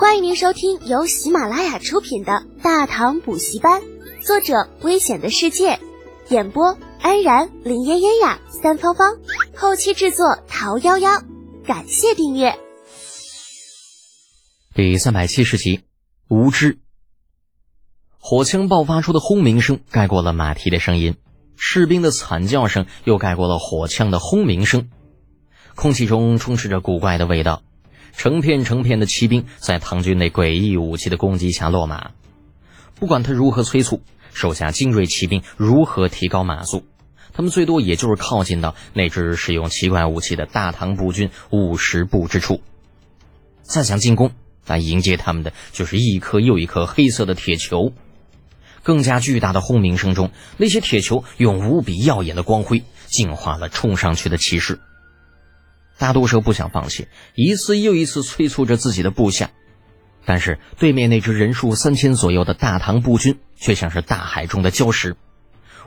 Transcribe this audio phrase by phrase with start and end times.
[0.00, 3.82] 欢迎您收听由喜马拉雅出品的《大唐补习班》，
[4.26, 5.78] 作者：危险的世界，
[6.30, 9.18] 演播：安然、林嫣嫣呀、三芳芳，
[9.54, 11.22] 后期制作：桃夭夭。
[11.66, 12.58] 感谢订阅。
[14.74, 15.82] 第三百七十集，
[16.28, 16.78] 无知。
[18.18, 21.16] 火枪爆发出的轰鸣声盖过了马蹄的声音，
[21.58, 24.88] 士兵的惨叫声又盖过了火枪的轰鸣声，
[25.74, 27.62] 空气中充斥着古怪的味道。
[28.16, 32.10] 成片成片的骑兵在唐军那诡异武器的攻击下落马，
[32.94, 36.84] 不管他如何催促，手下精锐骑兵如何提高马速，
[37.32, 42.60] 他们最多也就是靠近到那支使用奇怪武器的大唐步军五十步之处。
[43.62, 44.32] 再想进攻，
[44.66, 47.92] 那迎接他们的就是一颗又一颗黑色的铁球。
[48.82, 54.80] 更加巨大的轰鸣声中，那些铁球用无比耀眼的光辉净化了冲上去的骑士。
[56.00, 59.50] 大毒蛇不想放弃，一次又一次催促着自己的部下，
[60.24, 65.14] 但是对面那支人数三千左右的大唐步军却像是大海中的礁石，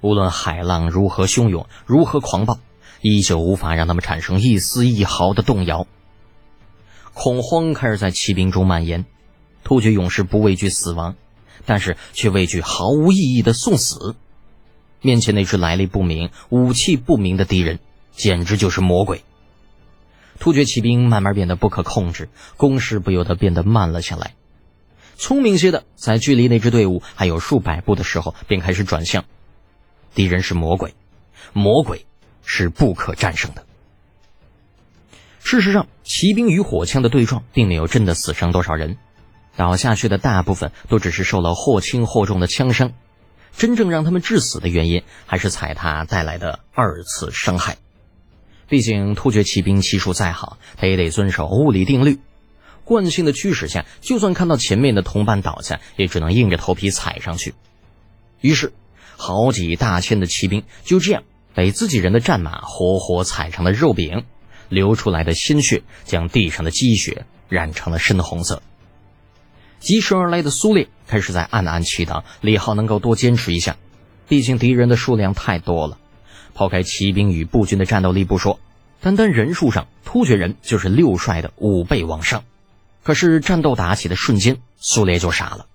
[0.02, 2.60] 无论海浪如何汹涌，如何狂暴，
[3.02, 5.88] 依旧无法让他们产生一丝一毫的动摇。
[7.16, 9.06] 恐慌开始在骑兵中蔓延，
[9.64, 11.16] 突厥勇士不畏惧死亡，
[11.66, 14.16] 但是却畏惧毫无意义的送死。
[15.02, 17.80] 面前那只来历不明、武器不明的敌人，
[18.16, 19.24] 简直就是魔鬼。
[20.44, 22.28] 突厥骑兵慢慢变得不可控制，
[22.58, 24.34] 攻势不由得变得慢了下来。
[25.16, 29.24] 聪明些的，在距离那支队伍还有数百步的时候，便开始转向。
[30.14, 30.96] 敌人是魔鬼，
[31.54, 32.06] 魔鬼
[32.44, 33.66] 是不可战胜的。
[35.40, 38.98] 事实上，骑兵与火枪的对撞，并没有真的死伤多少人，
[39.56, 42.92] 倒下去的大部分都只是受了或轻或重的枪伤。
[43.56, 47.78] 真正让他们致死的原因，还是踩踏带来的二次伤害。
[48.74, 52.18] 毕竟突厥骑兵骑术再好，他也得遵守物理定律。
[52.84, 57.54] 惯性的驱使下，就算看到前面的同伴倒下，也只能硬着头皮踩上去。
[58.42, 58.74] 于是，
[59.16, 61.22] 好几大千的骑兵就这样
[61.54, 64.24] 被自己人的战马活活踩成了肉饼，
[64.70, 68.64] 流出来的鲜血将地上的积雪染成了深红色。
[69.80, 73.78] 疾驰而来的苏烈开始在暗暗祈祷李浩能够多坚持一下，
[74.28, 76.00] 毕竟敌人的数量太多了。
[76.54, 78.60] 抛开骑兵与步军的战斗力不说，
[79.02, 82.44] 单单人数上，突厥人就是六帅的五倍往上。
[83.04, 85.66] 可是战斗打起的瞬间，苏烈就傻了。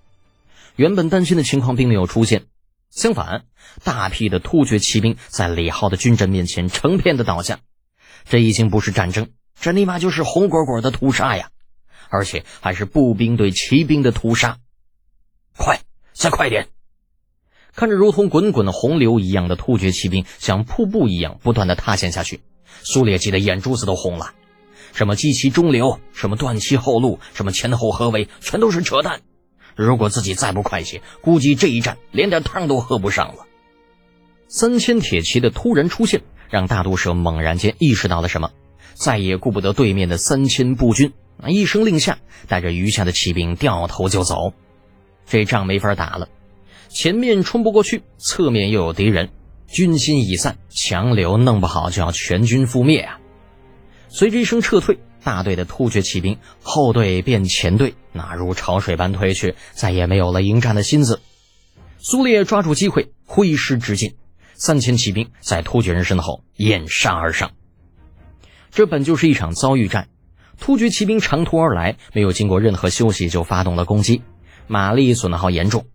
[0.77, 2.47] 原本担心的情况并没有出现，
[2.91, 3.45] 相反，
[3.85, 7.59] 大批的突厥骑兵在李浩的军阵面前成片的倒下。
[8.25, 9.29] 这已经不是战争，
[9.61, 11.51] 这立马就是红果果的屠杀呀！
[12.11, 14.59] 而且还是步兵对骑兵的屠杀。
[15.57, 15.81] 快，
[16.15, 16.69] 再快点！
[17.79, 22.41] 看着如同滚滚的洪流一样的突厥骑兵像瀑布一样不断的塌陷下去，
[22.83, 24.33] 苏烈急得眼珠子都红了。
[24.93, 29.21] 什么击其中流，什么断其后路，什么前后合围，全都是扯淡。
[29.77, 33.47] 如果自己再不快些，估计这一战连点汤都喝不上了。
[34.49, 38.51] 三千铁骑的突然出现，让大毒蛇猛然间意识到了什么，
[38.95, 41.13] 再也顾不得对面的三千步军，
[41.47, 42.19] 一声令下，
[42.49, 44.53] 带着余下的骑兵掉头就走。
[45.29, 46.29] 这仗没法打了。
[46.89, 49.31] 前面冲不过去，侧面又有敌人，
[49.67, 53.21] 军心已散，强留弄不好就要全军覆灭啊！
[54.09, 61.21] 随着一声撤退，大队的突厥骑兵后队变前队，那如潮水般退去，再也没有了迎战的心思。
[61.99, 64.15] 苏烈抓住机会，挥师直进，
[64.55, 67.51] 三千骑兵在突厥人身后掩杀而上。
[68.71, 70.09] 这本就是一场遭遇战，
[70.59, 74.23] 突厥骑兵长途而来，没有经过任何休息就发动了攻击，
[74.67, 75.87] 马力损耗严重。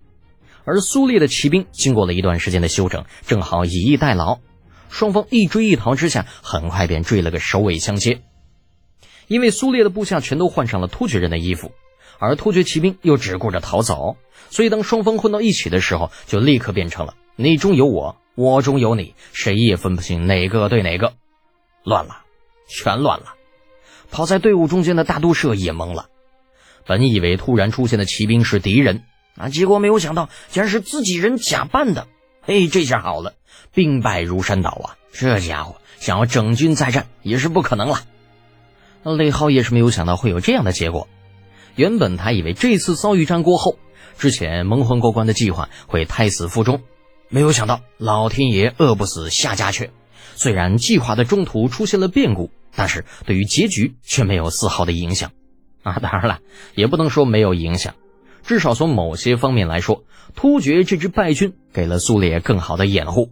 [0.66, 4.40] 而苏烈的骑兵经过了一段时间的休整，正好以逸待劳，
[4.90, 8.22] 双方一追一逃之下，很快便追了个首尾相接。
[9.28, 11.72] 因为苏烈的部下全都换上了突厥人的衣服，
[12.19, 14.18] 而突厥骑兵又只顾着逃走，
[14.50, 21.13] 所以当双方混到一起的时候，就立刻变成了你中有我，我中有你，谁也分不清哪个对哪个，
[21.84, 22.24] 乱了，
[22.68, 23.34] 全乱了。
[24.12, 26.07] 跑在队伍中间的大都社也懵了，
[26.86, 29.04] 本以为突然出现的骑兵是敌人。
[29.35, 29.50] 啊！
[29.50, 32.07] 结果没有想到，竟然是自己人假扮的。
[32.41, 33.33] 嘿，这下好了，
[33.74, 34.97] 兵败如山倒啊！
[35.12, 38.01] 这家伙想要整军再战也是不可能了。
[39.18, 41.07] 雷浩也是没有想到会有这样的结果。
[41.75, 43.77] 原本他以为这次遭遇战过后，
[44.18, 46.81] 之前蒙混过关的计划会胎死腹中，
[47.29, 49.91] 没有想到老天爷饿不死瞎家雀。
[50.36, 55.31] 虽然计划的中途出现了变故，但是对于结局却没有丝毫的影响。
[55.83, 56.39] 啊，当然了，
[56.75, 57.94] 也不能说没有影响。
[58.44, 60.04] 至少从某些方面来说，
[60.36, 63.31] 突厥这支败军给了苏烈更好的掩护。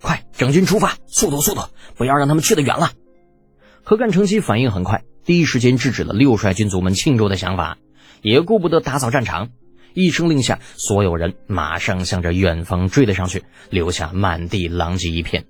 [0.00, 1.62] 快，整军出发，速度速度，
[1.94, 2.92] 不要让他们去得远了。
[3.82, 7.78] 何干成吉反应很快，第一时间制止了六帅军卒们庆祝的想法，
[8.22, 9.50] 也顾不得打扫战场，
[9.92, 15.44] 一声令下，所有人马上向着远方追了上去，留下满地狼藉一片。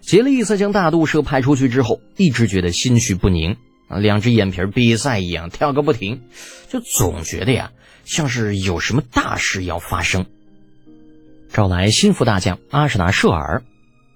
[0.00, 3.56] 杰利在将大毒蛇派出去之后，一直觉得心绪不宁
[4.00, 6.22] 两只眼皮比赛一样跳个不停，
[6.68, 7.72] 就总觉得呀，
[8.04, 10.26] 像是有什么大事要发生。
[11.52, 13.62] 召来心腹大将阿什纳舍尔，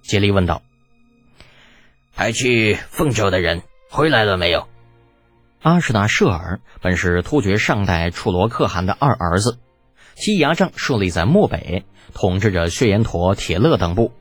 [0.01, 0.63] 杰利问道
[2.15, 4.67] ：“派去凤州的人回来了没有？”
[5.61, 9.59] 阿什纳舍尔本是突厥上代楚罗可汗的二儿子，
[10.15, 11.83] 其牙帐设立在漠北，
[12.13, 14.13] 统治着血岩陀、铁勒等部。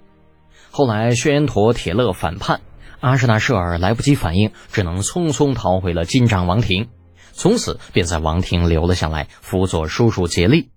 [0.70, 2.60] 后来，血岩陀、铁勒反叛，
[3.06, 6.90] 阿什纳舍尔来不及反应，只能匆匆逃回了金帐王庭，
[7.32, 10.72] 从此便在王庭留了下来，辅佐叔叔杰利。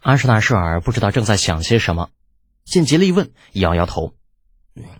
[0.00, 2.08] 阿什纳舍尔不知道正在想些什么，
[2.64, 4.14] 见杰利问，摇摇头：“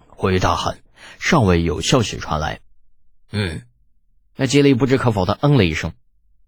[0.08, 0.80] 回大汗，
[1.18, 2.60] 尚未有消息传来。”
[3.32, 3.62] 嗯，
[4.36, 5.94] 那杰利不知可否的嗯了一声，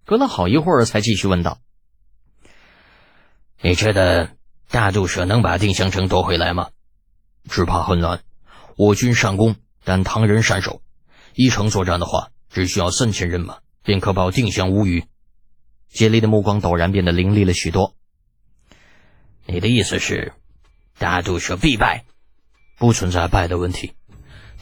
[0.05, 1.61] 隔了好一会儿才继续问道
[3.63, 4.33] ：“你觉得
[4.69, 6.69] 大毒蛇能把定襄城夺回来吗？”
[7.49, 8.21] 只怕很难。
[8.77, 10.83] 我军善攻，但唐人善守。
[11.35, 15.05] 一城作战的话，只需要三千人马，便可保定襄无虞。
[15.89, 17.95] 杰利的目光陡然变得凌厉了许多。
[19.47, 20.33] 你的意思是，
[20.99, 22.05] 大毒蛇必败？
[22.79, 23.93] 不存在败的问题。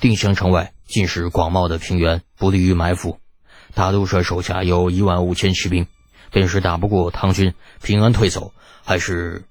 [0.00, 3.18] 定襄城外尽是广袤的平原，不利于埋伏。
[3.74, 5.86] 大毒蛇手下有一万五千骑兵，
[6.32, 8.52] 便是打不过唐军，平安退走，
[8.84, 9.44] 还是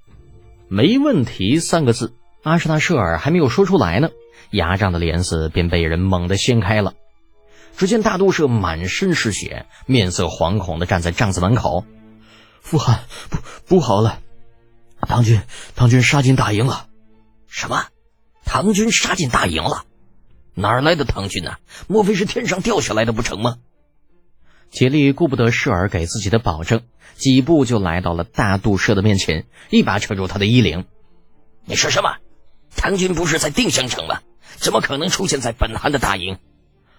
[0.68, 1.60] 没问题。
[1.60, 2.14] 三个字。
[2.42, 4.10] 阿什纳舍尔还没有说出来呢，
[4.52, 6.94] 牙帐的帘子便被人猛地掀开了。
[7.78, 11.86] 只见大毒蛇满身是血，面色惶恐地站在帐子门口。
[12.62, 14.20] 父汗，不不好了！
[15.02, 15.42] 唐军，
[15.76, 16.88] 唐军杀进大营了！
[17.48, 17.86] 什么？
[18.44, 19.86] 唐军杀进大营了？
[20.56, 21.56] 哪儿来的唐军呢？
[21.88, 23.58] 莫非是天上掉下来的不成吗？
[24.70, 26.82] 竭力顾不得舍儿给自己的保证，
[27.16, 30.86] 几步就来到了大毒蛇的面前，一把扯住他的衣领。
[31.64, 32.18] 你说什么？
[32.76, 34.20] 唐军不是在定襄城吗？
[34.58, 36.38] 怎么可能出现在本汗的大营？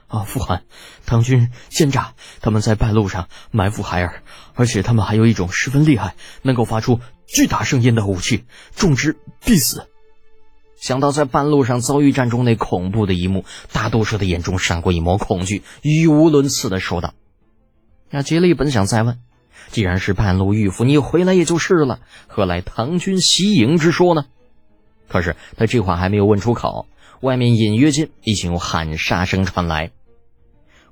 [0.07, 0.65] 啊，父汗，
[1.07, 4.23] 唐军奸诈，他们在半路上埋伏孩儿，
[4.55, 8.45] 而且他们还有一种十分厉害、能够发出巨大声音的武器，
[8.75, 9.87] 中之必死。
[10.77, 17.15] 想到在半路上遭遇战中那恐怖的一幕，大多数的眼中闪过一抹恐惧，语无伦次的说道
[18.11, 19.21] ：“那杰利本想再问，
[19.69, 24.25] 既然是半路遇伏，你回来也就是了，何来唐军袭营之说呢？”
[25.07, 26.89] 可是他这话还没有问出口，
[27.21, 29.91] 外面隐约间已经有喊杀声传来。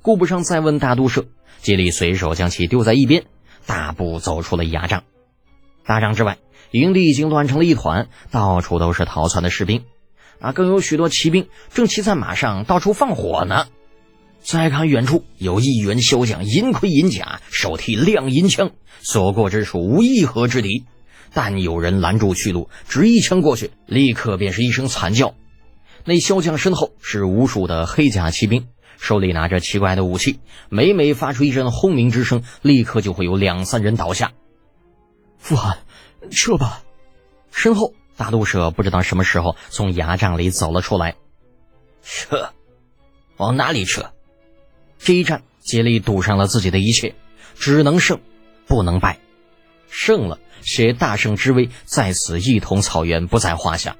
[0.02, 1.26] 顾不上再问大都社，
[1.60, 3.24] 杰利随手将其丢在一边，
[3.66, 5.04] 大步走出了牙帐。
[5.84, 6.38] 大帐之外，
[6.70, 9.84] 营地已经乱成了一团，到处都是逃窜的士兵，
[10.38, 13.66] 啊，更有许多骑兵正骑在马上到处放火呢。
[14.40, 18.70] 再看远处，有一员骁将，银盔银甲，手提亮银枪，
[19.00, 20.84] 所过之处无一合之敌。
[21.34, 25.34] 但有人拦住去路，只一枪过去，立刻便是一声惨叫。
[26.04, 28.68] 那骁将身后是无数的黑甲骑兵，
[28.98, 34.32] 手里拿着奇怪的武器，每每发出一阵轰鸣之声，立刻就会有两三人倒下。
[35.38, 35.78] 傅汗，
[36.30, 36.82] 撤吧！
[37.50, 41.16] 身后大毒蛇不知道什么时候从牙帐里走了出来。
[42.02, 42.50] 撤？
[43.36, 44.12] 往哪里撤？
[44.98, 47.14] 这一战，竭力赌上了自己的一切，
[47.54, 48.20] 只能胜，
[48.66, 49.18] 不能败。
[49.88, 50.38] 胜了。
[50.60, 53.92] 携大圣之威，在此一统草原不在话下；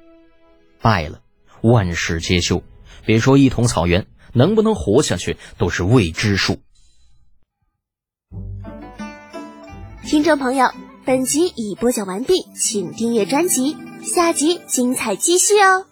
[0.83, 1.21] 败了，
[1.63, 2.63] 万事皆休。
[3.05, 6.59] 别说一统草原，能不能活下去都是未知数。
[10.05, 10.71] 听众朋友，
[11.05, 15.88] 本集已播讲完毕，请订阅专辑，下集精彩继续哦。